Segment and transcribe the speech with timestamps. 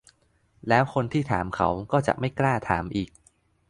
[0.67, 3.09] แล้วคนที่ถามเขาก็จะไม่กล้าถามอีก